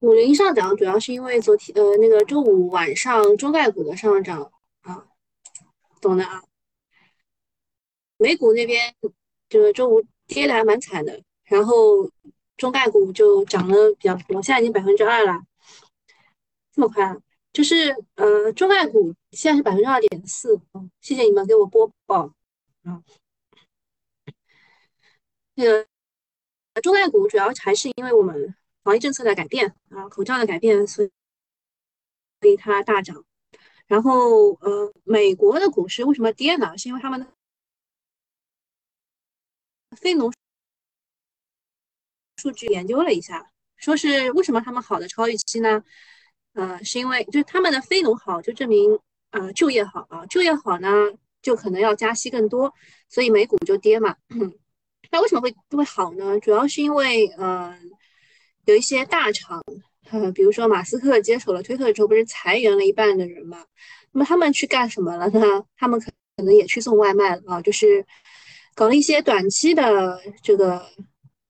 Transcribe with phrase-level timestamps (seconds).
[0.00, 5.06] 五零上涨主要是因为昨天呃那个周五晚上中概股的上涨啊，
[6.00, 6.42] 懂的啊。
[8.18, 8.94] 美股那边
[9.48, 12.10] 这个周五跌的还蛮惨的，然后
[12.56, 15.42] 中概股就涨了比较多，现在已经百分之二了，
[16.72, 17.16] 这么快啊？
[17.52, 20.60] 就是呃中概股现在是百分之二点四，
[21.00, 22.32] 谢谢你们给我播报
[22.84, 23.02] 啊。
[25.54, 25.86] 那个
[26.82, 28.54] 中概股主要还是因为我们
[28.86, 31.10] 防疫政策的改变啊，口罩的改变，所以
[32.40, 33.24] 所以它大涨。
[33.88, 36.78] 然后呃美国的股市为什么跌呢？
[36.78, 37.26] 是因为他们的。
[39.96, 40.32] 非农
[42.36, 45.82] 数据研究了一下，说是为什么他们好的超预期呢？
[46.52, 50.88] 呃，是因为就是他们的非农好，就证明呃就业好啊，就业好呢
[51.42, 52.72] 就可能要加息更多，
[53.08, 54.16] 所以美股就跌嘛。
[55.10, 56.38] 那为什么会会好呢？
[56.40, 57.76] 主要是因为呃
[58.66, 59.64] 有一些大厂，
[60.10, 63.64] 呃比如说马斯克接手了推特之后，不是裁员了一半的人嘛？
[64.12, 65.64] 那么他们去干什么了呢？
[65.76, 68.06] 他们可可能也去送外卖了啊，就是。
[68.78, 70.84] 搞了一些短期的这个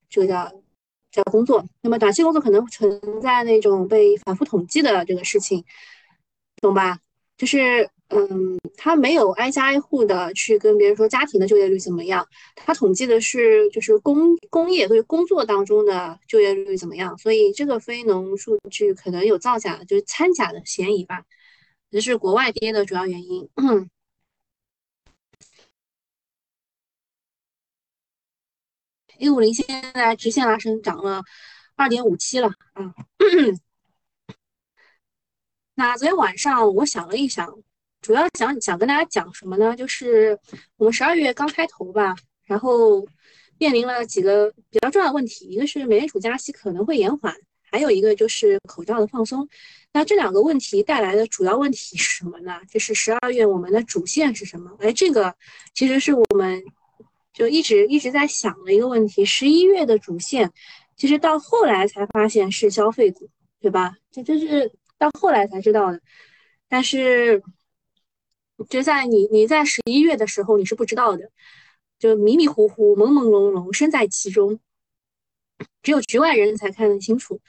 [0.09, 0.49] 这个叫
[1.11, 5.65] 叫工作，那么短期工作可能存在那种被反复统计的这个事情，
[6.61, 6.99] 懂吧？
[7.35, 21.25] 就是嗯，他没有挨家挨户的去跟别人说家庭的就业率怎么样，他统计的是就是工工业或者工作当中的就业率怎么样，所以这个非农数据可能有造假，就是掺假的嫌疑吧，
[21.91, 23.49] 这是国外跌的主要原因。
[29.19, 31.23] A 五零现在直线拉升，涨了
[31.75, 32.93] 二点五七了啊。
[35.75, 37.47] 那昨天晚上我想了一想，
[38.07, 39.75] 主要想想跟大家讲什么呢？
[39.75, 40.39] 就是
[40.77, 43.05] 我们十二月刚开头吧，然后
[43.57, 47.35] 面临了几个比较重要的问题，一个是美联储加息可能会延缓，
[47.69, 49.45] 还有一个就是口罩的放松。
[49.91, 52.61] 那这两个问题带来的主要问题是什么呢？
[52.69, 54.71] 就是十二月我们的主线是什么？
[54.79, 55.35] 哎，这个
[55.73, 56.63] 其实是我们。
[57.33, 60.51] 就一直一直在想的一个问题，十一月的主线，
[60.95, 63.29] 其实到后来才发现是消费股，
[63.61, 63.95] 对吧？
[64.11, 66.01] 这这是到后来才知道的。
[66.67, 67.43] 但是，
[68.69, 71.29] 就在你你在十一月的时候，你是不知道的，
[71.99, 74.59] 就迷迷糊糊、朦朦胧胧，身在其中，
[75.83, 77.39] 只有局外人才看得清楚。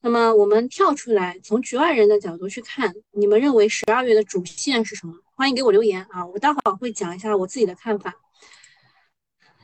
[0.00, 5.14] 那么，我们跳出来，从局外人的角度去看，你们认为十二月的主线是什么？
[5.36, 6.26] 欢迎给我留言啊！
[6.26, 8.14] 我待会儿会讲一下我自己的看法。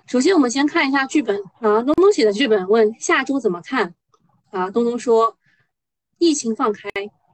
[0.07, 3.95] 首先，我们先看一下剧本啊，东东写的剧本问下周怎么看
[4.51, 4.71] 啊？
[4.71, 5.37] 东东说，
[6.19, 6.89] 疫情放开，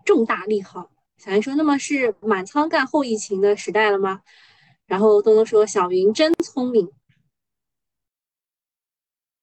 [0.05, 0.91] 重大利好。
[1.25, 4.21] 小云说，那么是满仓干后疫情的时代了吗？
[4.85, 6.93] 然后东东说，小云真聪明。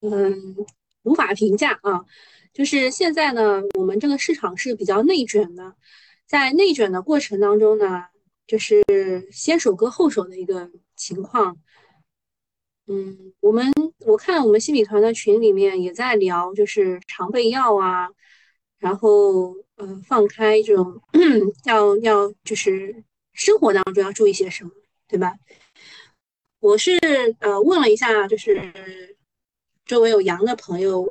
[0.01, 0.55] 嗯，
[1.01, 2.05] 无法评价啊。
[2.53, 5.75] 就是现在呢，我们这个市场是比较内卷的，
[6.27, 8.05] 在内卷的过程当中呢，
[8.45, 8.83] 就是
[9.31, 11.57] 先手割后手的一个情况。
[12.85, 13.73] 嗯，我们
[14.05, 18.09] 我看我们新米团的群里面也在聊，就是常备药啊，
[18.81, 20.99] 然后呃放开这种
[21.65, 23.03] 要要就是
[23.33, 24.71] 生活当中要注意些什么，
[25.07, 25.37] 对吧？
[26.59, 26.97] 我是
[27.39, 29.15] 呃问了一下，就是
[29.85, 31.07] 周围有阳的朋友，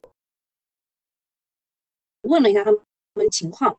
[2.22, 2.72] 问了一下他
[3.14, 3.78] 们情况。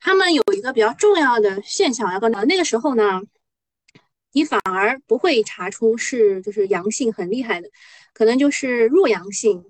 [0.00, 3.22] 他们有一个比较重要的现象要跟到那个时候呢，
[4.34, 7.70] 你反而不会查出是就是阳性很厉害的，
[8.12, 9.64] 可能就是弱阳性，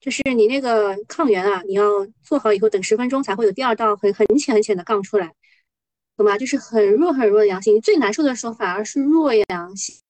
[0.00, 5.34] 就是你那个抗原啊，你要做好以后等十分钟才会有第二道很很浅很浅的杠出来，
[6.16, 6.36] 懂吗？
[6.38, 10.02] 就是很弱很弱的阳性，最难受的时候反而是弱阳性，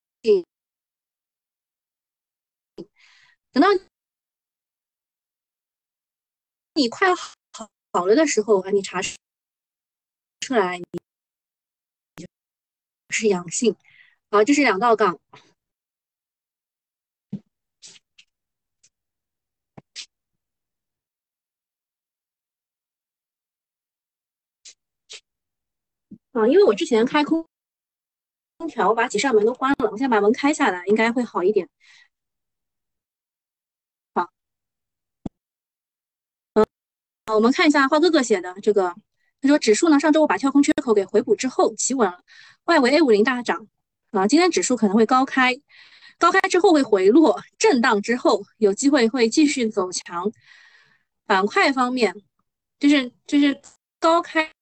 [3.52, 3.68] 等到
[6.74, 7.14] 你快
[7.92, 9.14] 好了的时候啊，你查出。
[10.40, 10.84] 出来，你
[13.10, 13.76] 是阳性
[14.32, 15.18] 好，这是两道杠
[26.32, 26.46] 啊。
[26.48, 27.46] 因为我之前开空
[28.56, 31.68] 空调，我把几扇门都关了，我现在把门开下来，应该会好一点。
[34.14, 34.30] 好，
[36.54, 36.64] 嗯，
[37.34, 38.94] 我们看一下花哥哥写的这个。
[39.40, 42.22] 他说：“指数呢，上周五把跳空缺口给回补之后企稳了，
[42.64, 43.66] 外围 A 五零大涨
[44.12, 45.58] 啊，今天指数可能会高开，
[46.18, 50.30] 高开之后会回落，震荡之后有机会会继续走强。
[51.24, 52.14] 板块方面，
[52.78, 53.58] 就是就是
[53.98, 54.52] 高开，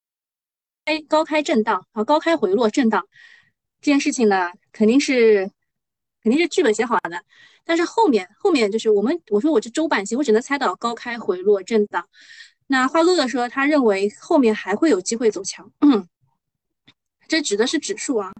[1.09, 3.05] 高开震荡啊，高开回落震荡
[3.81, 5.51] 这件事情呢，肯定是
[6.23, 7.21] 肯定是剧本写好的。
[7.65, 12.07] 但是后面后面就是我们我说我这周半期，我只能猜到高开回落震荡。
[12.67, 15.69] 那花哥哥说他认为后面还会有机会走强，
[17.27, 18.31] 这指的是指数啊。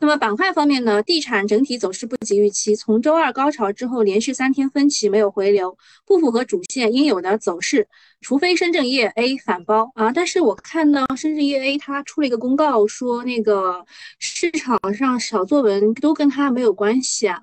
[0.00, 7.88] 那么板块方面呢，地产整体走势不及预期，从周二高潮之后连续三天分歧没有回流，不符合主线应有的走势，
[8.20, 10.12] 除非深圳业 A 反包啊。
[10.12, 13.86] 但是我看到深圳业 A 它出了一个公告，说那个
[14.18, 17.38] 市场上小作文都跟它没有关系啊，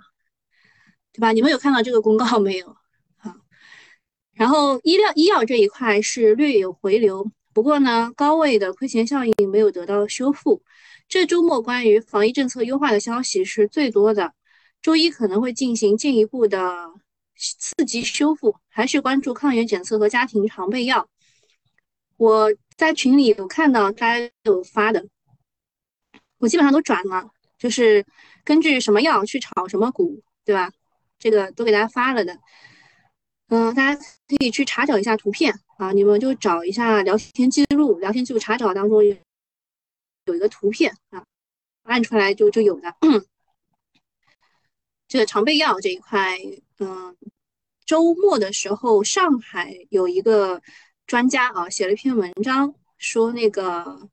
[1.13, 1.31] 对吧？
[1.31, 2.67] 你们有看到这个公告没有
[3.17, 3.35] 啊？
[4.33, 10.61] 然后医疗医药这一块是略有回流，不过呢，高位的亏钱效应没有得到修复。
[11.11, 14.33] 这周末关于防疫政策优化的消息是最多的，
[14.81, 16.89] 周一可能会进行进一步的
[17.35, 21.09] 刺激修复，还是关注抗原检测和家庭常备药。
[22.15, 25.05] 我在群里有看到大家有发的，
[26.37, 28.05] 我基本上都转了，就是
[28.45, 30.71] 根据什么药去炒什么股，对吧？
[31.19, 32.39] 这个都给大家发了的，
[33.49, 39.03] 嗯，大家可以去查找一下图片啊，你们就找一下聊天记录，聊天记录查找当中
[40.31, 40.41] 有。
[40.41, 41.23] 一个图片啊，
[41.83, 42.95] 按出来就就有的。
[45.07, 46.39] 这个常备药这一块，
[46.79, 47.15] 嗯，
[47.85, 50.61] 周末的时候，上海有一个
[51.05, 54.09] 专家啊，写了一篇文章，说那个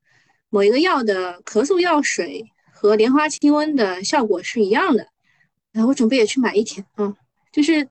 [0.50, 5.08] 某一个药的咳嗽药水和莲花清瘟的效果是一样的。
[5.72, 7.16] 然后我准备也去买一天啊，
[7.52, 7.88] 就是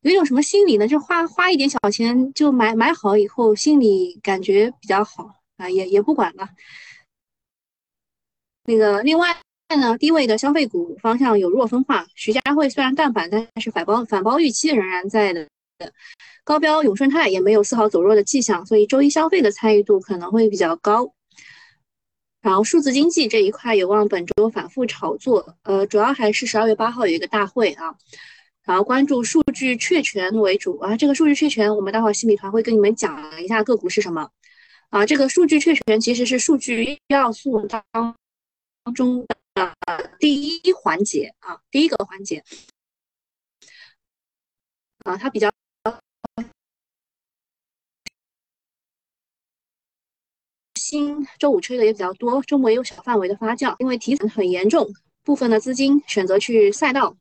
[0.00, 0.88] 有一种什么心理呢？
[0.88, 6.48] 就花花一点小钱就买买好以后，心里感觉比较好啊，也也不管了。
[8.70, 9.36] 那个另外
[9.76, 12.06] 呢，低位的消费股方向有弱分化。
[12.14, 15.48] 徐家汇虽然淡板，但是反包反包预期仍然在的。
[16.44, 21.12] 高标永顺泰也没有丝毫走弱的迹象，所以周一消费的参与度可能会比较高。
[22.42, 27.94] 然后数字经济这一块有望本周反复炒作，呃，主要还是十二月八号有一个大会啊。
[28.64, 34.28] 然后关注数据确权为主啊，这个数据确权我们待会儿新米团会跟你们讲一下个股是什么
[34.90, 35.06] 啊。
[35.06, 38.14] 这个数据确权其实是数据要素当。
[38.82, 39.76] 当中的
[40.18, 42.42] 第一环节啊，第一个环节
[45.04, 45.50] 啊，它比较
[50.74, 54.88] 新，周五吹的也比较多，周末也有小范围的发酵，因为题材很严重，
[55.22, 57.16] 部分的资金选择去赛道，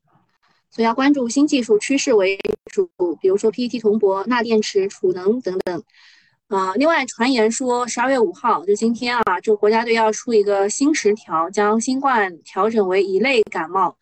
[0.71, 2.89] 所以要关注新技术趋势为主，
[3.21, 5.83] 比如说 PET 铜箔、钠电池、储能等等。
[6.50, 13.96] 啊，另外传言说十二月五号就今天啊，就国家队要出一个新十条，将新冠调整为一类感冒，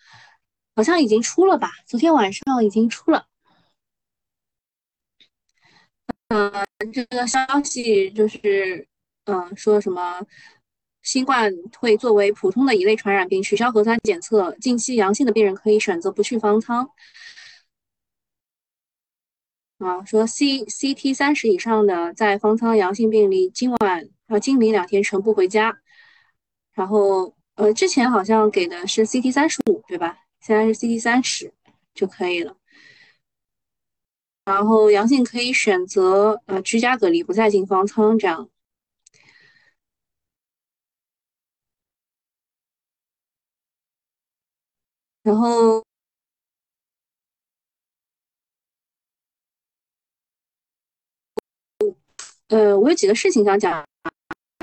[0.73, 1.69] 好像已经出了吧？
[1.85, 3.25] 昨天晚上已经出了。
[6.29, 6.51] 嗯，
[6.93, 8.87] 这个消息就是，
[9.25, 10.21] 嗯，说什么
[11.01, 16.89] 新冠会作为普通的一类传染病，取消核酸检测，近期阳性的病人可以选择不去方舱。
[19.77, 25.77] 啊，说 C C T 三十以上的在方舱阳性病例，今晚啊，今明两天全部回家。
[26.73, 30.17] 然后呃，之前好像给的是 C T 三十五，对吧？
[30.41, 31.53] 现在是 C T 三十
[31.93, 32.57] 就可以了。
[34.45, 38.49] 然后阳性可以选择呃居家隔离，不再进方舱，这样。
[45.23, 45.86] 然后。
[52.47, 53.85] 呃，我有几个事情想讲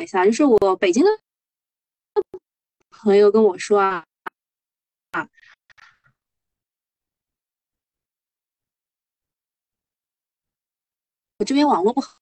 [0.03, 1.11] 一下，就是我北京的
[2.91, 4.05] 朋友跟我说啊，
[5.11, 5.29] 啊，
[11.39, 12.21] 我这边网络不好，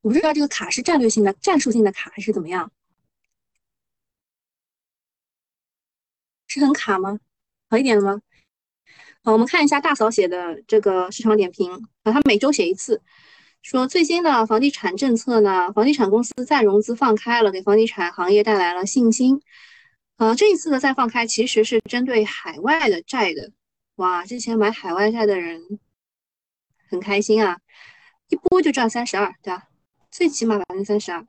[0.00, 2.72] 我不知道这个卡是战略性的、战术性的卡还是怎么样，
[6.48, 7.20] 是很卡吗？
[7.68, 8.20] 好一点了吗？
[9.24, 11.70] 好，我们看一下大嫂写的这个市场点评
[12.02, 13.00] 啊，他每周写一次，
[13.62, 19.40] 说最新的房地产政策呢，房地产公司再融资放开了，给房地产行业带来了信心。
[20.16, 23.52] 呃，这一次的再放开其实是针对海外的债的，
[23.96, 25.78] 哇，之前买海外债的人
[26.90, 27.60] 很开心啊，
[28.28, 29.68] 一波就赚三十二，对吧？
[30.10, 31.24] 最起码百分之三十二。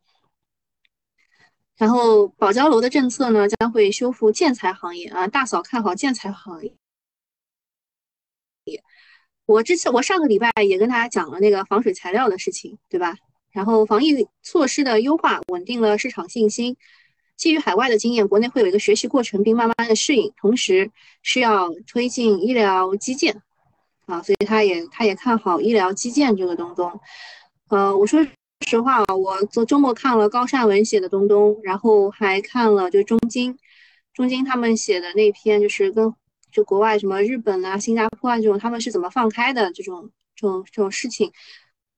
[1.78, 6.76] 然后保交楼的政策呢，将会修复建材行业啊，大嫂看好建材行业。
[9.46, 13.16] 我之前我上个礼拜也跟大家讲了那个防水材料的事情，对吧？
[13.52, 16.76] 然后防疫措施的优化稳定了市场信心。
[17.36, 20.32] 基于海外的经验，国内会有一个学习过程，并慢慢的适应。
[20.38, 20.90] 同时
[21.24, 23.42] 需要推进医疗基建
[24.06, 27.00] 啊，所以他也他也看好医疗基建这个东东。
[27.70, 28.26] 呃，我说
[28.68, 33.58] 实话啊，我昨周末看了高善文写的东东，然后还看了就中金，
[34.14, 36.14] 中金他们写的那篇，就是跟
[36.54, 41.32] 就国外什么日本啊、新加坡啊这种，他们是怎么放开的这种这种这种事情。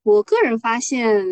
[0.02, 1.24] 我个人发现，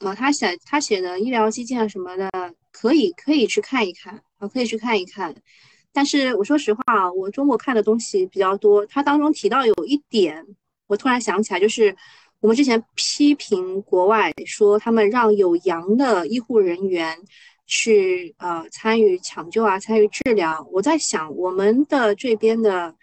[0.00, 2.30] 啊，他写他写的医疗基建什么的，
[2.72, 5.34] 可以可以去看一看啊，可以去看一看。
[5.92, 10.44] 但是我说实话啊，我周末看的东西比较多，他当中提到有一点，
[10.86, 11.94] 我突然想起来，就是。
[12.42, 17.16] 我们之前批评国外说他们让有阳的医护人员
[17.74, 20.68] 去呃参与抢救啊，参与治疗。
[20.70, 22.94] 我在想，我们的这边的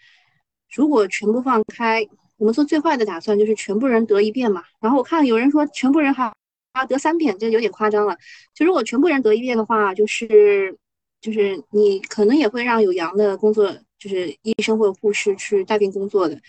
[0.76, 2.08] 如果全部放开，
[2.38, 4.64] 我们做最坏的打算就是全部人得一遍嘛。
[4.80, 6.32] 然后我看有人说全部人还
[6.74, 8.16] 啊得三遍，这有点夸张了。
[8.54, 10.78] 就如果全部人得一遍的话，就是
[11.20, 16.40] 就是你可能也会让有阳的工作，就是医生或者护士去带病工作的。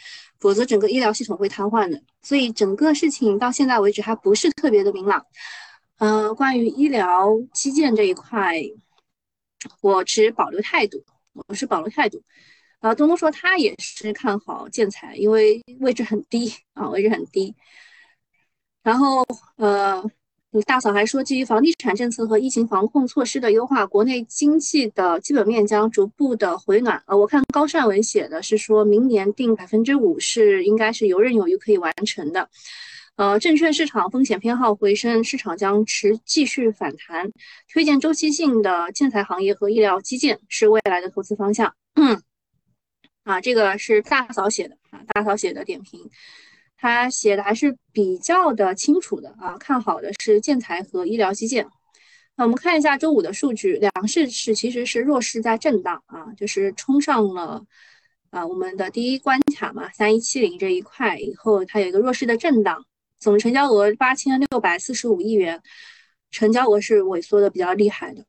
[0.40, 1.98] 否则，整个医疗系统会瘫痪的。
[2.20, 5.24] 所以，整个事情到现在为止还不是特别的明朗。
[6.00, 8.54] 嗯，关于医疗基建这一块，
[9.82, 11.04] 我持保留态度。
[11.46, 12.22] 我是保留态度。
[12.78, 17.54] 啊，东东说他也是看好建材，因为位置很低啊，位置很低。
[18.82, 19.22] 然后，
[19.56, 20.02] 呃。
[20.66, 27.00] 大嫂还说，基于房地产政策和疫情防控措施的优化，国内经济的基本面将逐步的回暖。
[27.06, 32.48] 呃，我看高善文写的是说明年定百分之五是应该是游刃有余可以完成的。
[33.20, 37.30] 呃，证券市场风险偏好回升，市场将持继续反弹，
[37.70, 41.74] 推荐周期性的建材行业和医疗基建是未来的投资方向。
[43.24, 46.00] 啊，这个是大嫂写的啊，大嫂写的点评。
[46.78, 51.68] 他写的还是比较的清楚的啊，看好的是建材和医疗基建。
[52.36, 57.62] 那我们看一下周五的数据，两市是其实是弱势在震荡啊，就是冲上了
[58.30, 62.86] 啊我们的第一关卡嘛，三一七零这一块以后，它有一个弱势的震荡，
[63.20, 65.62] 总成交额八千六百四十五亿元，
[66.30, 68.24] 成交额是萎缩的比较厉害的。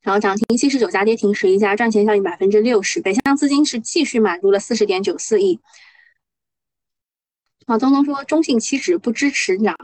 [0.00, 3.00] 然后涨停七十九家，跌停十一家，赚钱效应百分之六十。
[3.00, 5.60] 北向资金是继续买入了四十点九四亿。
[7.66, 9.76] 啊，东东说中性期指不支持涨，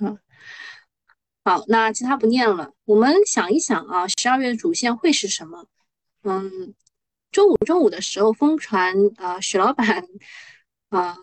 [0.00, 0.18] 嗯，
[1.44, 2.72] 好，那其他不念了。
[2.84, 5.66] 我们想一想啊，十二月的主线会是什么？
[6.24, 6.74] 嗯，
[7.30, 10.04] 周五中午的时候疯传啊，许老板
[10.88, 11.16] 啊，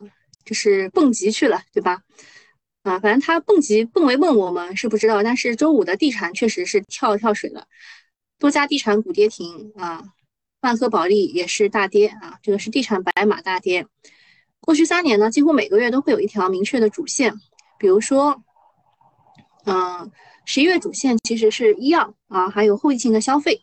[0.47, 2.01] 就是蹦极去了，对吧？
[2.83, 7.67] 啊，反正他蹦极蹦没蹦我们是不知道，但是周五的地产确实是跳跳水了，
[8.39, 10.05] 多家地产股跌停啊，
[10.61, 13.85] 万科保利也是大跌啊，这个是地产白马大跌。
[14.61, 17.33] 过去三年呢，几乎每个月都会有一条明确的主线，
[17.77, 18.41] 比如说，
[19.65, 20.09] 嗯，
[20.45, 23.61] 十一月主线其实是医药啊，还有后疫情的消费。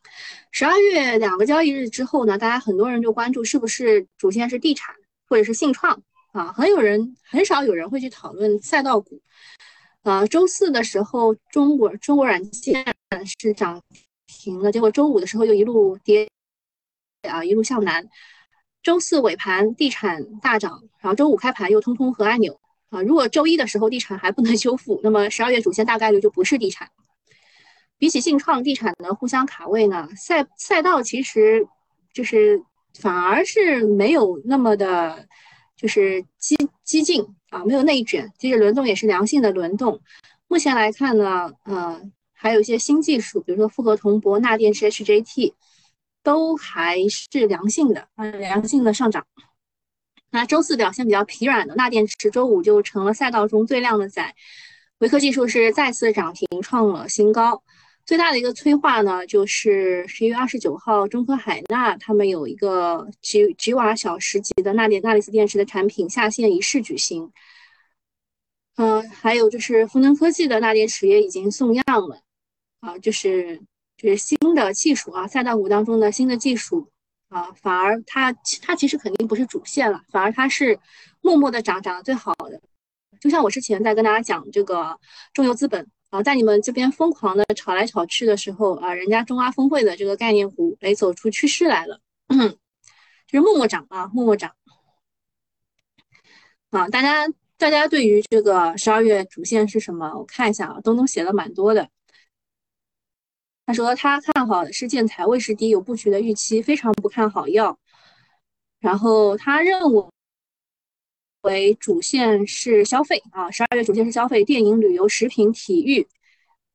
[0.51, 4.95] 十二月两个交易日之后呢，大家很多人就关注是不是主线是地产
[5.27, 6.03] 或者是信创
[6.35, 9.23] 啊，很有人很少有人会去讨论赛道股。
[10.03, 12.85] 啊，周四的时候，中国中国软件
[13.41, 13.81] 是涨
[14.27, 16.29] 停了，结果周五的时候又一路跌
[17.23, 18.05] 啊，一路向南。
[18.83, 22.61] 周四尾盘地产大涨，然后周五开盘又通通和按钮
[22.91, 23.01] 啊！
[23.01, 26.91] 如果周一的时候地产还不能修复，那么十二月主线大概率就不是地产。
[27.97, 31.67] 比起信创地产的互相卡位呢，赛赛道其实
[32.13, 32.61] 就是
[32.99, 35.29] 反而是没有那么的，
[35.85, 40.01] 就是激激进啊，没有内卷，其实轮动也是良性的轮动。
[40.49, 42.01] 目前来看呢，呃，
[42.33, 45.53] 还有一些新技术，比如说复合铜箔钠电池 HJT。
[46.23, 49.27] 都还是良性的，啊，良性的上涨。
[50.31, 54.35] 那周四表现比较疲软的钠电池，周五就成了赛道中最靓的仔。
[55.01, 57.63] 维科技术是再次涨停，创了新高。
[58.07, 67.33] 最大的一个催化呢，就是十一月二十九号，中科海纳他们有一个几几瓦小时级的钠电钠离子电池的产品下线仪式举行。
[68.77, 72.21] 嗯，还有就是富能科技的钠电池也已经送样了，
[72.81, 73.63] 啊，就是。
[73.97, 76.91] 就是新的技术啊，赛道股当中的新的技术
[77.29, 80.77] 啊，反而它它其实肯定不是主线了，反而它是
[81.21, 82.61] 默默的涨，涨得最好的。
[83.21, 84.99] 就像我之前在跟大家讲这个
[85.33, 92.01] 中游资本啊，在你们这边疯狂的炒来炒去的时候啊，人家中阿峰会的这个概念股哎走出趋势来了，
[93.27, 94.55] 就是默默涨啊，默默涨
[96.71, 96.89] 啊。
[96.89, 97.27] 大家
[97.59, 100.17] 大家对于这个十二月主线是什么？
[100.17, 101.89] 我看一下啊，东东写了蛮多的。
[103.67, 107.77] 他说他看好的是建材，位势低，有布局的预期，非常不看好药。
[108.79, 109.81] 然后他认
[111.45, 116.07] 为主线是消费啊，十二月主线是消费，电影、旅游、食品、体育，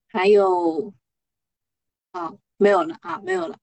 [0.08, 0.94] 还有
[2.12, 3.58] 啊没有了啊没有了。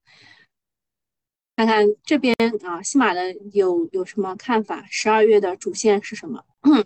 [1.56, 2.34] 看看这边
[2.64, 4.84] 啊，西马的有有什么看法？
[4.90, 6.44] 十二月的主线是什么？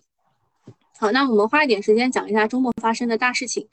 [1.00, 3.68] 好，那我们花一点时间讲一下周末发生的大事情。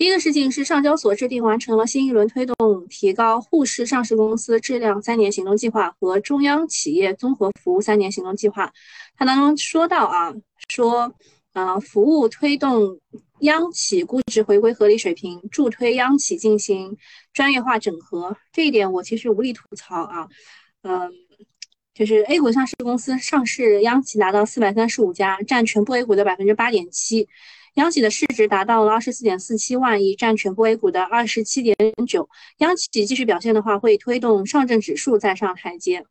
[0.00, 2.56] 第一个事情是上交所制定完成了新一轮推动
[2.88, 8.72] 提高沪市上市公司质量三年行动计划和中央企业综合服务三年行动计划。
[9.14, 10.34] 它当中说到啊，
[10.70, 11.12] 说
[11.52, 12.98] 呃，服务推动
[13.40, 16.96] 央企估值回归合理水平，助推央企进行
[17.34, 18.34] 专业化整合。
[18.54, 20.26] 这一点我其实无力吐槽啊，
[20.80, 21.12] 嗯。
[21.92, 27.28] 就是 A 股上市公司上市央企达到四百三十五家，占全部 A 股的百分之八点七，
[27.74, 32.28] 央企的市值达到了二十四点四七万亿，占全部 A 股的二十七点九。
[32.58, 36.04] 央企继续表现的话，会推动上证指数再上台阶。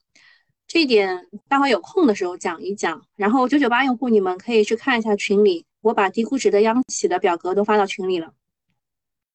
[0.68, 3.06] 这一点待会有空的时候讲一讲。
[3.16, 8.34] 然后九九八用户，你们可以去看一下群里，我把低估值的央企的表格都发到群里了。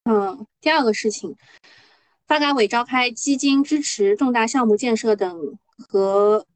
[0.05, 1.37] 嗯，第二个事情，
[2.27, 5.59] 发改委召开基金支持重大项目建设等。
[5.77, 6.47] 和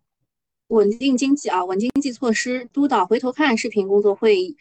[0.68, 4.56] 稳定经济啊，稳经济措施督导回头看视频工作会议，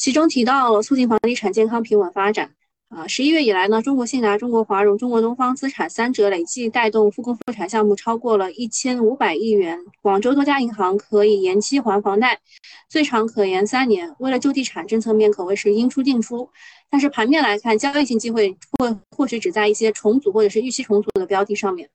[0.00, 2.54] 其中提到了促进房地产健康平稳发展
[2.88, 3.06] 啊。
[3.06, 9.78] 十一月以来呢，中国信达、中国华融、中国东方资产三者累计带动复工复产项目超过了一千五百亿元。
[10.00, 12.40] 广州多家银行可以延期还房贷，
[12.88, 14.16] 最长可延三年。
[14.20, 16.48] 为了救地产，政策面可谓是应出尽出。
[16.88, 21.90] 但是盘面来看，交易性机会或或许只在一些重组或者是预期重组的标的上面。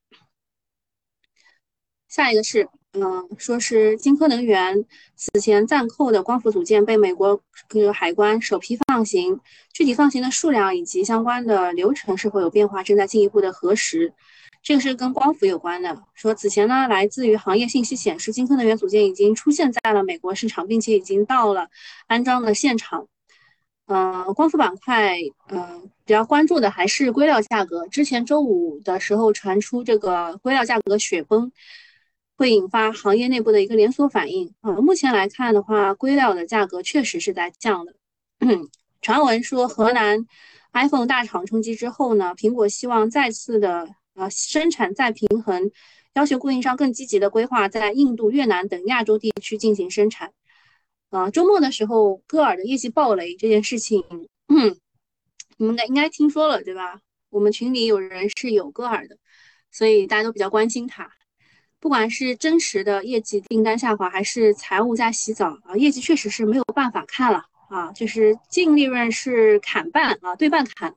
[2.08, 4.86] 下一个是，嗯，说是金科能源
[5.18, 9.38] 此前暂扣的光伏组件被美国这个海关首批放行，
[9.74, 14.14] 具体放行的数量以及相关的流程是否有变化，正在进一步的核实。
[14.64, 21.68] 这个是跟光伏有关的，说此前呢，来自于行业信息显示，金科能源组件已经出现在了美国市场，并且已经到了
[22.08, 23.08] 安装的现场。
[23.88, 25.18] 嗯，光伏板块，
[25.50, 27.86] 嗯，比较关注的还是硅料价格。
[27.88, 31.52] 之前周五的时候传出这个硅料价格雪崩。
[32.38, 34.74] 会引发行业内部的一个连锁反应啊。
[34.74, 37.96] 目前来看的话，硅料的价格确实是在降的。
[39.02, 40.26] 传闻说，河南
[40.74, 45.72] iPhone 大厂冲击之后呢，苹果希望再次的呃生产再平衡，
[46.14, 50.34] 要求供应商更积极的规划在印度、越南等亚洲地区进行生产。
[51.12, 54.04] 啊，周末的时候，歌尔的业绩暴雷这件事情，
[54.50, 54.76] 嗯
[55.58, 57.00] 你们应该听说了对吧？
[57.30, 59.18] 我们群里有人是有歌尔的，
[59.72, 61.10] 所以大家都比较关心他。
[61.86, 70.96] 不管是真实的业绩订单下滑，还是财务在洗澡啊，业绩确实是没有办法看了啊，就是净利润是砍半啊，对半砍。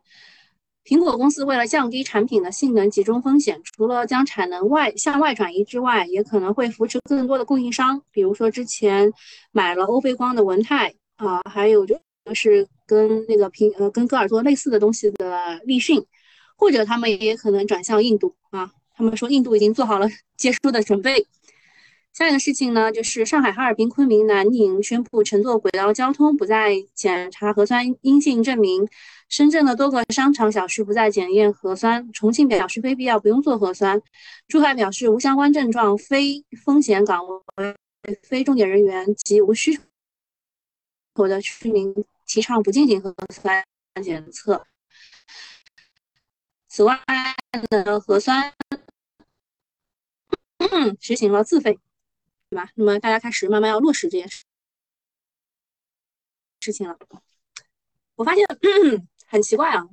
[0.87, 9.12] 苹果公司为了降低产品的性能集中风险，除了将产能外向外转移之外，也可能会扶持更多的供应商，比如说之前
[9.53, 12.01] 买了欧菲光的文泰啊，还有就
[12.33, 16.03] 是跟那个苹呃跟歌尔做类似的东西的立讯，
[16.57, 18.72] 或者他们也可能转向印度啊。
[18.98, 21.24] 他们说印度已经做好了结束的准备。
[22.12, 28.88] 下一个事情呢，就是上海、哈尔滨、昆明、南宁宣布乘坐轨道交通不再检查核酸阴性证明。
[29.28, 32.12] 深圳的多个商场小区不再检验核酸。
[32.12, 34.02] 重庆表示非必要不用做核酸。
[34.48, 37.76] 珠海表示无相关症状、非风险岗位、
[38.24, 39.78] 非重点人员及无需
[41.14, 41.94] 求的居民
[42.26, 43.64] 提倡不进行核酸
[44.02, 44.66] 检测。
[46.66, 46.98] 此外
[47.70, 48.52] 的核酸。
[51.01, 51.79] 实行了自费，
[52.51, 52.71] 对吧？
[52.75, 54.44] 那么大家开始慢慢要落实这件事
[56.61, 56.99] 事情了。
[58.16, 58.44] 我发现
[59.27, 59.88] 很奇怪啊，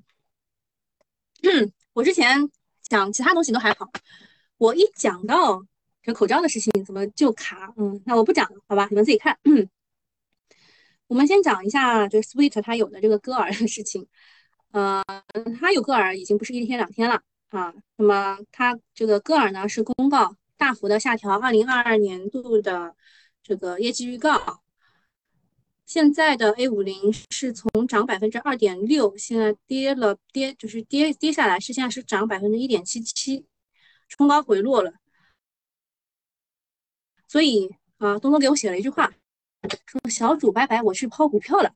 [1.93, 2.49] 我之前
[2.81, 3.89] 讲其他东西都还好，
[4.57, 5.63] 我一讲到
[6.01, 7.73] 这口罩的事情，怎么就卡？
[7.77, 8.87] 嗯，那我不讲了，好吧？
[8.89, 9.37] 你们自己看。
[11.07, 14.07] 我们先讲一下，就是 Sweet 他有的这个歌尔的事情。
[14.71, 15.03] 呃，
[15.59, 17.73] 他有歌尔已经不是一天两天了啊。
[17.95, 20.35] 那么他这个歌尔呢，是公告。
[20.57, 22.95] 大幅的下调二零二二年度的
[23.43, 24.61] 这个业绩预告。
[25.85, 33.45] 现在的 A 五零是从涨百分之二点六，现在跌了跌，就是跌跌下来，是现在是涨百分之一点七七，
[34.07, 34.93] 冲高回落了。
[37.27, 39.13] 所以啊，东东给我写了一句话，
[39.85, 41.75] 说小主拜拜，我去抛股票了。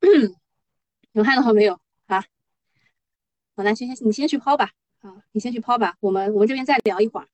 [1.12, 2.24] 有看到没有啊？
[3.54, 4.72] 好，那先先你先去抛吧。
[5.02, 7.26] 啊，你先去抛吧，我们我们这边再聊一会儿。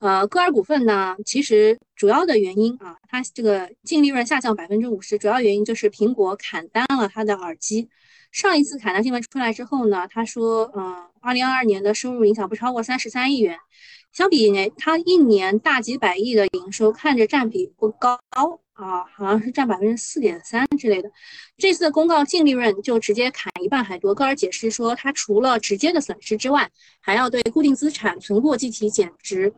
[0.00, 7.88] 呃，歌尔股份呢，其实主要的原因啊，它这个净利润下降百分之五十，主要原因就是苹果砍单了它的耳机。
[8.30, 13.56] 上一次砍单新闻出来之后呢，他说，嗯，二零二二年的收入影响不超过三十三亿元。
[14.14, 18.16] 相比呢，它一年大几百亿的营收，看着占比不高
[18.74, 21.10] 啊，好像是占百分之四点三之类的。
[21.56, 24.14] 这次的公告净利润就直接砍一半还多。
[24.14, 29.52] 高尔解释说，它除了直接的损失之外，还要对固定资产存货计提减值。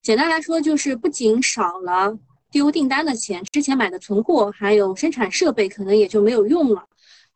[0.00, 2.18] 简单来说，就是不仅少了
[2.50, 6.88] 丢订单的钱，之前买的存货还有生产设备可能也就没有用了，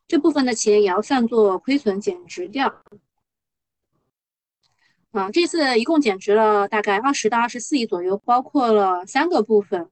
[0.06, 2.74] 这部分的钱也要算作亏损减值掉。
[5.18, 9.90] 啊，这次一共减值了大概二十到二十四亿左右，包括了三个部分。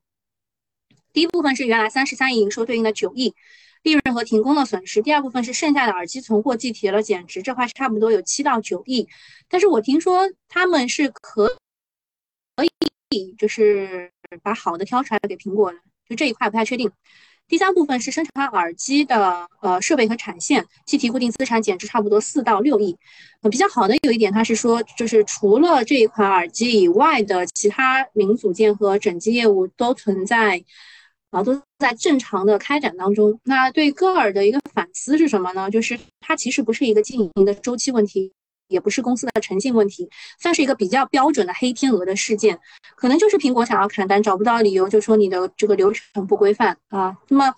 [1.13, 3.35] 第一部分是原来三十三亿营收对应的九亿
[3.83, 9.09] 利润和停工的损失，第二部分是剩下的耳机存货计提了减值，这块差不多有七到九亿。
[9.49, 11.57] 但是我听说他们是可
[12.57, 12.65] 可
[13.11, 14.13] 以就是
[14.43, 16.91] 把好的挑出来给苹果的，就这一块不太确定。
[17.49, 22.97] 第三部分是生产耳机的呃设备和产线，计提固定资产减值差不多四到六亿。
[23.43, 30.65] 呃，比较好的有一点，它是说就是除了这一款耳机以外的其他零组件和整机业务都存在
[31.31, 33.39] 啊都在正常的开展当中。
[33.45, 35.71] 那对歌尔的一个反思是什么呢？
[35.71, 38.33] 就是它其实不是一个经营的周期问题。
[38.69, 42.59] 也不是公司的诚信问题，算是一个比较标准的黑天鹅的事件，
[42.97, 47.17] 可能就是苹果想要砍单找不到理由，就说你的这个流程不规范啊。
[47.29, 47.55] 那么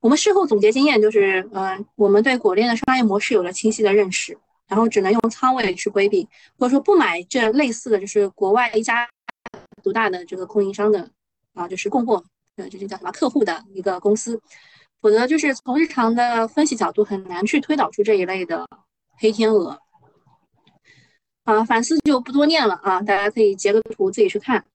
[0.00, 6.26] 我们事后总结经验就是，嗯，我们对果链的商业模式有了清晰的认识，然后只能用仓位去规避，
[6.58, 9.08] 或者说不买这类似的就是国外一家
[9.82, 11.10] 独大的这个供应商的
[11.54, 12.22] 啊，就是供货，
[12.56, 14.40] 呃，这就叫什么客户的一个公司，
[15.02, 18.66] 否则就是从日常的分析角度很难去推导出这一类的
[19.18, 19.78] 黑天鹅。
[21.48, 24.66] 啊，反思就不多念了啊，大家可以截个图自己去看。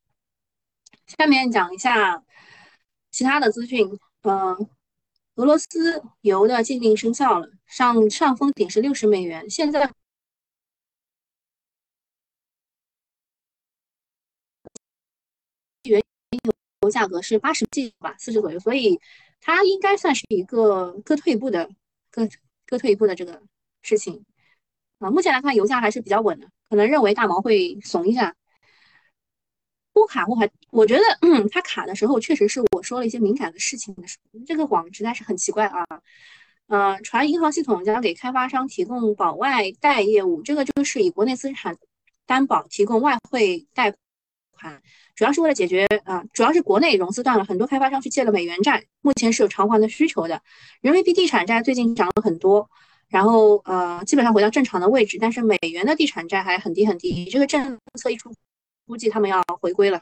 [1.05, 2.23] 下面讲一下
[3.11, 3.87] 其他的资讯。
[4.23, 4.67] 嗯，
[5.35, 9.91] 俄罗斯油的禁令生效了，上上封顶是六十美元，现在
[15.83, 16.01] 原
[16.81, 18.99] 油价格是八十 G 吧，四十左右，所以
[19.41, 21.69] 它应该算是一个各退一步的
[22.09, 22.27] 各
[22.65, 23.43] 各退一步的这个
[23.83, 24.25] 事情。
[24.99, 26.49] 啊，目前来看油价还是比较稳的。
[26.73, 28.33] 可能认为大毛会怂一下，
[29.93, 35.85] 不卡不卡，我觉得嗯，他卡的时候确实是我说了一些敏感的事情的时候，这个网实在是很奇怪啊。
[36.65, 41.77] 呃，传银行系统将给开发商提供保外贷业务，这个就是以国内资产
[42.25, 43.93] 担保提供外汇贷
[44.49, 44.81] 款，
[45.13, 50.41] 主要是为了解决啊，主要是国内融资断了，很多开发商去借了美元债，目前是有偿还的需求的。
[50.81, 52.67] 人民币地产债最近涨了很多。
[53.13, 57.25] 然后呃，基本上回到正常的位置，但是美元的地产债还很低很低。
[57.25, 58.33] 这个政策一出，
[58.87, 60.01] 估计他们要回归了，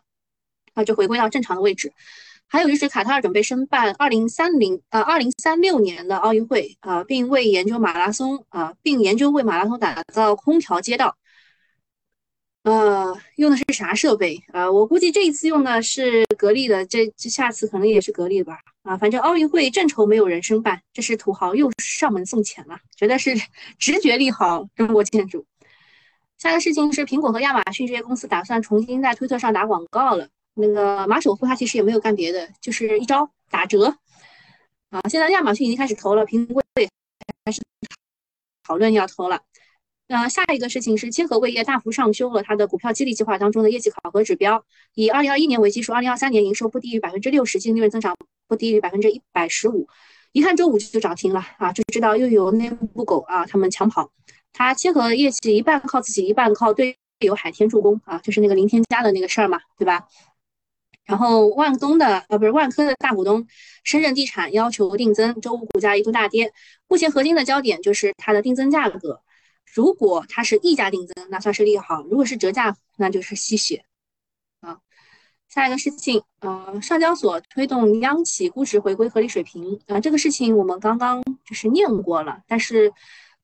[0.74, 1.92] 啊，就回归到正常的位置。
[2.48, 11.18] 还有就是卡塔尔准备申办二零三零呃二零三六年的奥运会啊，并为研究马拉松啊，并研究为马拉松打造空调街道。
[12.64, 14.40] 呃，用的是啥设备？
[14.54, 18.60] 呃，我估计这一次用的是格力的，这这下次可能也是格力的吧。
[18.84, 23.34] 啊，反正奥运会正愁没有人申办，这是土豪又上门送钱了，觉得是
[23.80, 25.44] 直觉利好中国建筑。
[26.38, 30.30] 下个事情是苹果和亚马逊这些公司打算重新在推特上打广告了。
[30.54, 33.96] 那个马首富他其实也没有干别的，就是一招打折。
[34.90, 36.88] 啊，现在亚马逊已经开始投了，苹果也
[37.46, 37.62] 开始
[38.64, 39.42] 讨论要投了。
[40.12, 49.88] 那下一个事情是，千和味业大幅上修了它的股票激励计划当中的业绩考核指标，以二零二一年为基数，二零二三年营收不低于百分之六十，净利润增长不低于百分之一百十五。
[50.34, 54.12] 一看周五就涨停了啊，就知道又有内部狗啊，他们抢跑。
[54.52, 60.08] 它千和业绩一半靠自己，一半靠队友海天助攻啊，就是那个零添加的那个事儿嘛，对吧？
[61.06, 63.48] 然后万东的呃不是万科的大股东
[63.86, 66.52] 深圳地产要求定增，周五股价一度大跌。
[66.90, 69.22] 目前核心的焦点就是它的定增价格。
[69.74, 73.86] 如果它是溢价定增，那算是利好；如果是折价，那就是吸血
[74.60, 74.80] 啊。
[75.48, 82.92] 下一个事情，呃，上交所推动央企估值回归合理水平啊，这个事情我们刚刚就是念过了，但是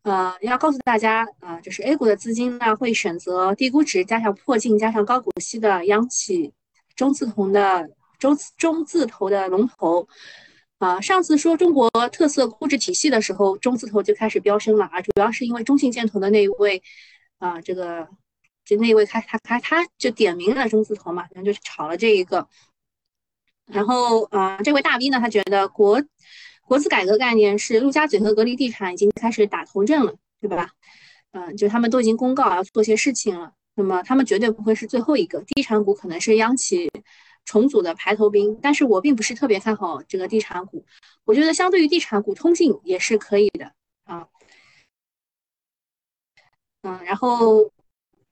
[0.04, 6.54] 呃，要告诉大家啊，就是 A 股的资金呢会选择低估值加上破净加上高股息的央企
[6.96, 10.08] 中字头的中中字头的龙头。
[10.80, 16.84] 啊，上次说中国特色估值体系的时候，中字头就开始飙升了啊，主要是因为中信建投的那一位，
[17.40, 18.08] 啊，这个
[18.64, 22.48] 就那一位开他他他就点名了中字头嘛，然后就炒了这一个。
[23.66, 26.02] 然后啊，这位大 V 呢，他觉得国
[26.62, 30.70] 国资改革概念是陆家嘴和格力地产已经开始打头阵了，对吧？
[31.32, 36.88] 嗯，就他们都已经公告要做些事情了，那么他们绝对不会是最后一个，地产股可能是央企。
[37.48, 40.86] 重组的排头兵，但是我并不是特别看好这个地产股，
[41.24, 43.72] 我觉得相对于地产股，通信也是可以的
[44.04, 44.28] 啊。
[46.82, 47.72] 嗯，然后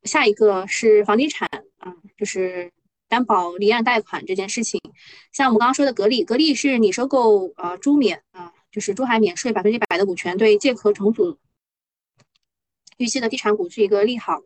[0.04, 2.70] 下一个是房地产啊，就是
[3.08, 4.82] 担保离岸贷款这件事情。
[5.32, 11.38] 像我们刚刚说的格力，格力是你收购啊珠免啊，就是珠海免税百分之百的股权，对借壳重组
[12.98, 14.42] 预期的地产股是一个利好。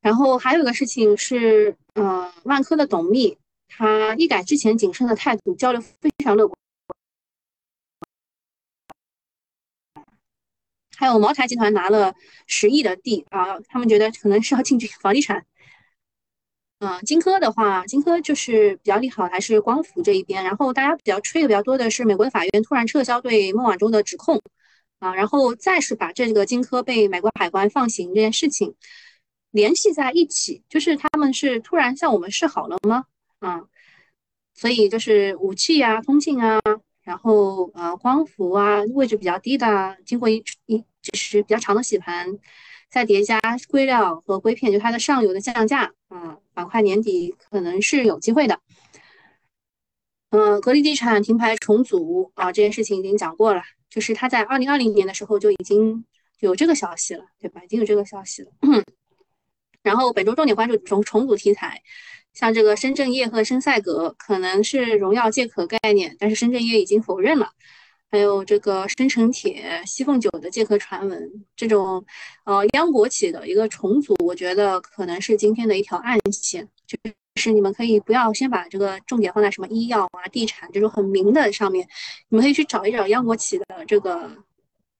[0.00, 3.36] 然后还有一个事情是，呃，万科的董秘。
[3.68, 6.56] 他一改之前谨慎的态度，交流非常乐观。
[10.96, 12.14] 还有茅台集团拿了
[12.46, 15.44] 十亿的地啊，他们觉得可能是要进军房地产。
[16.78, 24.40] 嗯，金科的话，金科就是比较利好还是光伏这一边，然后大家比较吹的比较多的是美国的法院突然撤销对孟晚舟的指控
[24.98, 28.74] 啊，然后再是把这个金科被美国海关放行这件事情
[29.50, 33.04] 联系在一起，就是他们是突然向我们示好了吗？
[33.46, 33.62] 啊，
[34.54, 36.60] 所以就是武器啊、通信啊，
[37.02, 42.38] 然后呃光伏啊位置比较低的，经过一一就是比较长的洗盘。
[42.88, 48.60] 再叠加硅料和硅片，就它的上游的降价，啊，板块年底可能是有机会的。
[50.30, 56.04] 嗯，格力地产停牌重组啊，这件事情已经讲过了，就是它在二零二零年的时候就已经
[56.38, 57.62] 有这个消息了，对吧？
[57.64, 58.52] 已经有这个消息了。
[59.82, 61.82] 然后本周重点关注重重组题材，
[62.36, 67.48] 像这个深圳业和深赛格可能是荣耀借壳概念，但是深圳业已经否认了。
[68.08, 72.04] 还有这个深成铁、西凤酒的借壳传闻，这种
[72.44, 76.68] 呃央国企的一个重组，我觉得可能是今天的一条暗线。
[76.86, 76.96] 就
[77.42, 81.88] 是你们可以不要先把这个重点放在什么医药啊、地产这种很明的上面，
[82.28, 84.30] 你们可以去找一找央国企的这个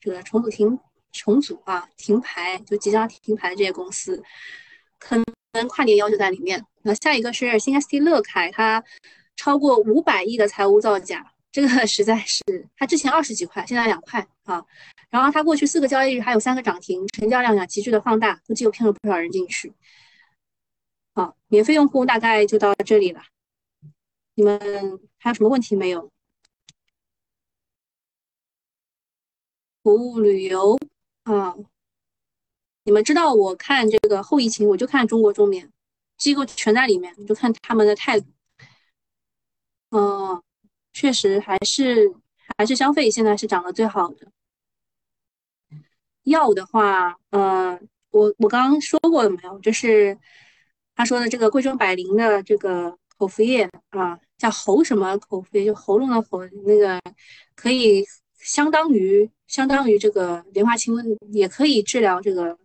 [0.01, 0.79] 这个重组停
[1.12, 4.22] 重组啊停牌就即将停牌的这些公司，
[4.99, 5.16] 可
[5.57, 6.64] 能跨年要求在里面。
[6.83, 8.83] 那下一个是新 ST 乐凯，它
[9.35, 11.33] 超过五百亿的财务造假。
[11.51, 12.42] 这个 实在是，
[12.77, 14.64] 它之前二十几块，现在两块啊。
[15.09, 19.73] 然后它过去四个交易日还有三个涨停，成交量呀急剧的放大，估计又骗了不少人进去。
[21.14, 23.23] 好，免费用户大概就到这里了。
[24.35, 24.61] 你们
[25.19, 26.11] 还有什么问题没有？
[29.83, 30.77] 服务旅游
[31.23, 31.55] 啊，
[32.87, 35.70] 你们知道我看这个后疫情，我就看中国中免
[36.16, 38.27] 机构全在里面，就看他们的态度。
[39.90, 40.42] 嗯。
[40.99, 42.11] 确实还是
[42.57, 44.33] 还是消费现在是涨得最好的。
[46.22, 47.79] 药的话，呃，
[48.11, 49.59] 我我刚刚说过了没有？
[49.59, 50.18] 就是
[50.94, 56.99] 他说的这个贵州百灵的这个口服液啊，叫喉什么口服液，就喉咙的喉，那个
[57.55, 58.03] 可以
[58.38, 62.59] 相当于相当于这个莲花清瘟，也可以治疗这个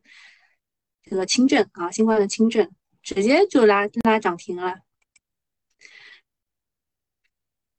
[1.11, 2.71] 这个轻症啊，新冠的轻症，
[3.03, 4.79] 直接就拉拉涨停了。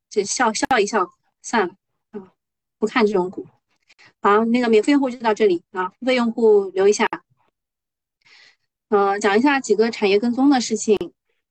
[0.07, 1.09] 就笑笑一笑
[1.41, 1.73] 算了
[2.11, 2.31] 啊，
[2.77, 3.47] 不看这种股。
[4.21, 7.07] 好，那个免费用户就到这里啊，付费用户留一下。
[8.89, 10.95] 呃，讲一下几个产业跟踪的事情。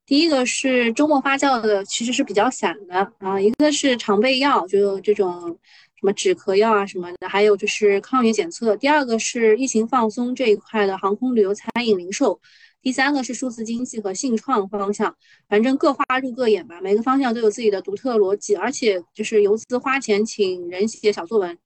[0.07, 3.41] 第一个是周末发酵的，其实是比较散的啊。
[3.41, 5.59] 一个是常备药，就这种
[6.03, 8.77] 什么止咳药啊什么的，还有就是抗原检测。
[8.77, 12.41] 第二个是疫情放松这一块的航空旅游、餐饮、零售。
[12.83, 15.17] 第三个是数字经济和信创方向，
[15.49, 21.57] 反正各花入各眼吧，每个方向都有自己的独特逻辑，而且就是游资花钱请人写小作文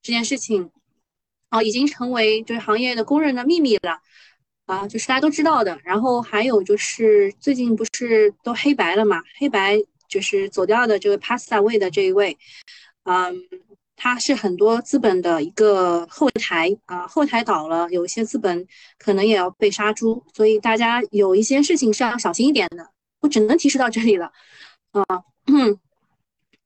[0.00, 0.70] 这件事情，
[1.50, 4.00] 啊，已经成为就是行业的公认的秘密了，
[4.64, 5.78] 啊，就是大家都知道的。
[5.84, 9.76] 然后还有就是最近不是都黑白了嘛，黑白
[10.08, 12.38] 就是走掉的这个 Pasta 位的这一位，
[13.02, 13.36] 嗯。
[14.04, 18.66] 它是很多资本的一个后台啊，后台倒了，有一些资本
[18.98, 22.84] 可能也要被杀猪，所以大家有一些事情是要小心一点的。
[23.20, 24.32] 我只能提示到这里了，
[24.90, 25.04] 啊，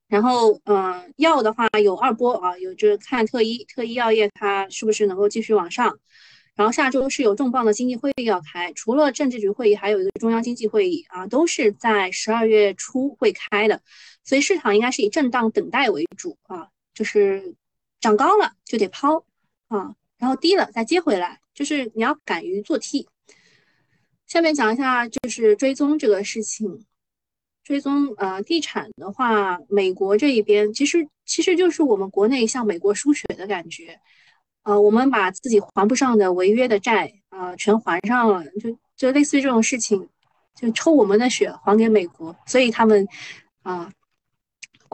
[0.08, 5.98] 然后嗯，药的话有二波啊，有就是看特一特一药业它是不是能够继续往上，
[6.54, 13.82] 然后下周是有重磅的经济会议要开，除了政治局会议，还有一个中央经济会议啊，都是在十二月初会开的，
[14.24, 16.68] 所以市场应该是以震荡等待为主啊。
[16.96, 17.54] 就是
[18.00, 19.22] 涨高了就得抛
[19.68, 23.06] 啊，然后低了再接回来，就是你要敢于做 T。
[24.26, 26.86] 下面讲一下就是追踪这个事情，
[27.62, 34.00] 追踪呃地产的话，美国这一边其实其实就是我们国内向美国输血的感觉，
[34.62, 40.08] 呃，我们把自己还不上的违约的债啊全还上了，就就类似于这种事情，
[40.54, 43.06] 就抽我们的血还给美国，所以他们
[43.62, 43.92] 啊。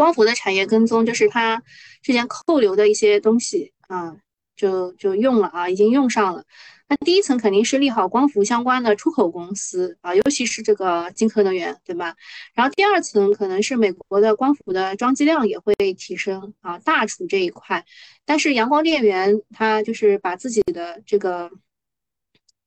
[0.03, 1.63] 光伏的产业跟踪，就是它
[2.03, 4.17] 之前扣留的一些东西啊，
[4.57, 6.45] 就就用了啊，已经用上了。
[6.89, 12.17] 那第一层肯定是利好光伏相关的出口公司啊，尤其是这个金科能源，对吧？
[12.53, 17.87] 然后第二层可能是美国的光伏的装机量也会提升啊，大储这一块。
[18.25, 21.49] 但是阳光电源它就是把自己的这个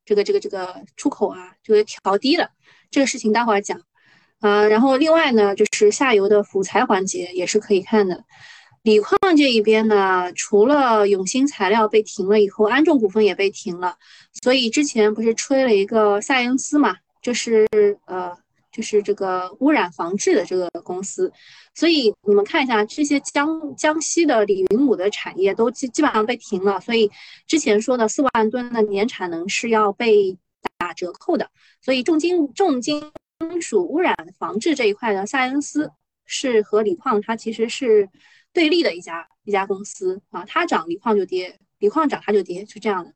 [0.06, 2.50] 这个这个这个出口啊，就给调低了。
[2.90, 3.82] 这个事情待会儿讲。
[4.46, 8.24] 啊，然后另外呢，就是下游的辅材环节也是可以看的。
[8.84, 13.96] 锂矿这一边呢，除了永兴材料被停了以后，安众股份也被停了。
[14.44, 17.68] 所以之前不是吹了一个赛恩斯嘛，就是
[18.06, 18.32] 呃，
[18.72, 21.34] 就是这个污染防治的这个公司。
[21.74, 27.10] 所以你们看一下，这些江江西的锂云母的产业都基基本上被停了，所以
[27.48, 30.38] 之前说的四万吨的年产能是要被
[30.78, 31.50] 打折扣的。
[31.82, 35.92] 所以重金重金金属污染防治这一块呢，赛恩斯
[36.26, 38.10] 是和锂矿它其实是
[38.54, 43.14] 对立的一家一家公司啊，它涨锂矿就跌，锂矿涨它就跌，是这样的。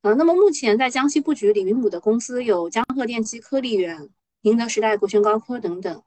[0.00, 4.08] 呃，那么目前在江西布局锂云母的公司有江鹤电机、科力远、
[4.40, 6.02] 宁德时代、国轩高科等等。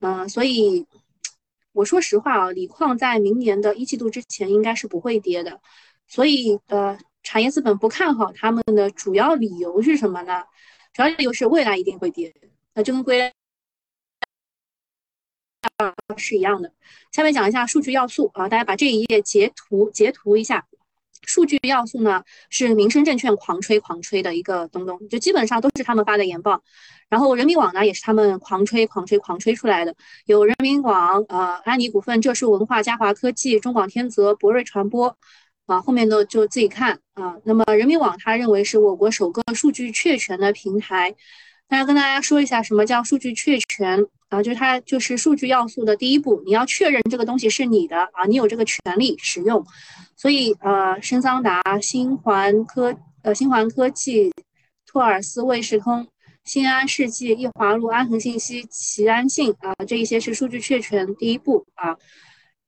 [0.00, 0.86] 嗯，所以
[1.72, 5.60] 我说实话啊，锂矿在明年的一季度之前应该是不会跌的。
[6.06, 10.44] 所以呃，产业资本不看好他们的主要理由是什么呢？
[10.92, 12.34] 主要理由是未来一定会跌，
[12.82, 13.32] 就跟归
[16.16, 16.72] 是一样的。
[17.12, 20.66] 下面讲一下数据要素啊，大家把这一页截图截图一下。
[21.22, 26.62] 数据要素呢，是民生证券狂吹狂吹的一个东东，就基本上都是他们发的研报。
[27.08, 35.14] 然后人民网呢，也是他们狂吹狂吹狂吹出来的，有人民网、呃安妮股份、浙数文化、嘉华科技、中广天泽、博瑞传播，
[35.66, 37.36] 啊后面的就自己看啊。
[37.44, 41.14] 那么人民网他认为是我国首个数据确权的平台。
[41.70, 44.42] 大家跟大家说一下什么叫数据确权啊？
[44.42, 49.64] 就是它就是数据要素的第一步，你要确认这个东西是你的啊，你有这个权利使用。
[50.16, 54.32] 所以呃，深桑达、新环科、呃新环科技、
[54.84, 56.08] 托尔斯卫士通、
[56.42, 61.96] 新安世纪、易华路、安恒信息、齐安信啊，这一些是数据确权第一步啊。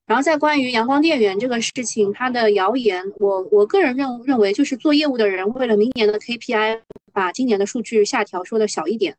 [0.07, 6.81] 然后再关于阳光电源这个事情，它的谣言，我我个人认认为就是做业务的人为了明年的 KPI，
[7.13, 9.17] 把今年的数据下调说的小一点。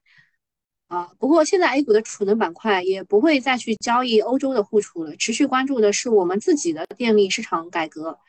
[0.87, 8.19] 啊，不过现在 A 股的储能板块也不会再去交易欧洲的互储了，持续关注的是我们自己的电力市场改革。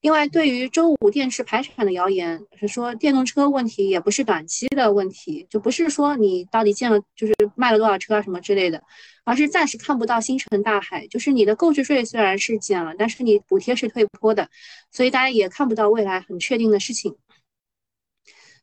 [0.00, 8.82] 另外，对于周五电池排产的谣言，是说电动车问题也不是短期的问题，就不是说你到底建了就是卖了多少车啊什么之类的，
[9.24, 11.06] 而是暂时看不到星辰大海。
[11.08, 14.48] 就是你的购置税虽然是减了，但是你补贴是退坡的，
[14.90, 17.16] 所以大家也看不到未来很确定的事情。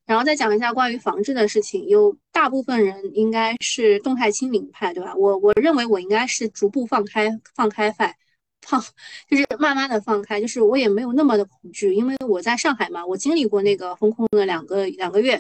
[0.05, 5.15] 然后再讲一下关于防治的事情，有大部分人应该是动态清零派，对吧？
[5.15, 8.13] 我我认为我应该是逐步放开放开派，
[8.61, 8.83] 放
[9.29, 15.31] 就是慢慢的放开，就是我也没有那么的恐惧，因为我在上海嘛，我经历过那个风控的两个两个月，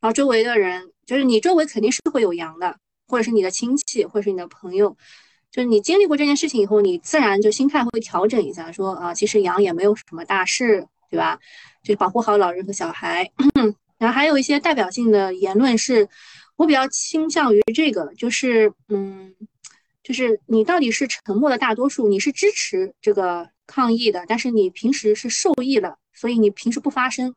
[0.00, 2.76] 然后周围的人就是你周围肯定是会有阳的，
[3.06, 4.96] 或者是你的亲戚，或者是你的朋友，
[5.52, 11.38] 就是你经历过这件事情以后，你自然就心态会调整一下，说啊，其实阳也没有什么大事，对吧？
[11.84, 13.30] 就保护好老人和小孩。
[13.98, 16.08] 然后还有一些代表性的言论是，
[16.56, 19.34] 我比较倾向于这个，就是，嗯，
[20.02, 27.34] 就是你到底是沉默的大多数，你是支持这个抗议的，但是你平时是受益了，所以你平时不发声，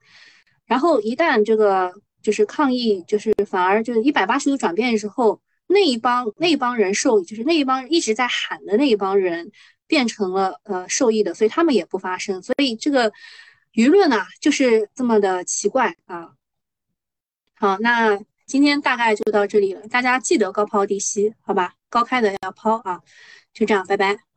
[0.65, 9.51] 然后一旦这个就是抗议，就是反而就是一百八十度转变之后，那一帮那一帮人受益，就是那一帮一直在喊的那一帮人
[9.87, 13.11] 变成了呃受益的，所以他们也不发声，所以这个
[13.73, 16.29] 舆论呢就是这么的奇怪啊。
[17.61, 21.75] 好，那今天大概就到这里了，大家记得高抛低吸，好吧？
[21.91, 22.99] 高开的要抛啊，
[23.53, 24.30] 就这样，拜拜。